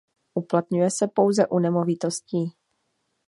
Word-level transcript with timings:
Uplatňuje 0.35 0.91
se 0.91 1.07
pouze 1.07 1.47
u 1.47 1.59
nemovitostí. 1.59 2.51